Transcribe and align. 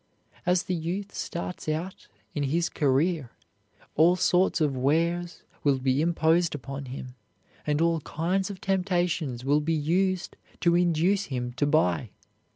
As 0.47 0.63
the 0.63 0.73
youth 0.73 1.13
starts 1.13 1.69
out 1.69 2.07
in 2.33 2.41
his 2.41 2.69
career 2.69 3.29
all 3.93 4.15
sorts 4.15 4.59
of 4.59 4.75
wares 4.75 5.43
will 5.63 5.77
be 5.77 6.01
imposed 6.01 6.55
upon 6.55 6.85
him 6.85 7.13
and 7.67 7.79
all 7.83 7.99
kinds 8.01 8.49
of 8.49 8.59
temptations 8.59 9.45
will 9.45 9.61
be 9.61 9.75
used 9.75 10.37
to 10.61 10.73
induce 10.73 11.25
him 11.25 11.53
to 11.53 11.67
buy. 11.67 12.09